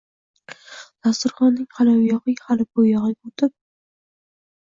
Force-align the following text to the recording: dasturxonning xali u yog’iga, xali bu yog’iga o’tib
dasturxonning 1.01 1.67
xali 1.75 1.93
u 1.99 2.01
yog’iga, 2.05 2.47
xali 2.47 2.67
bu 2.71 2.85
yog’iga 2.87 3.31
o’tib 3.33 3.53